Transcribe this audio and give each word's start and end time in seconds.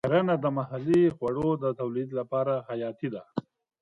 کرنه 0.07 0.35
د 0.43 0.45
محلي 0.57 1.03
خوړو 1.15 1.49
د 1.63 1.65
تولید 1.79 2.09
لپاره 2.19 2.53
حیاتي 2.69 3.09
ده. 3.15 3.23